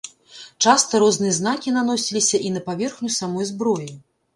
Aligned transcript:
Часта 0.65 1.01
розныя 1.03 1.37
знакі 1.39 1.75
наносіліся 1.77 2.43
і 2.49 2.55
на 2.59 2.67
паверхню 2.71 3.17
самой 3.23 3.51
зброі. 3.57 3.91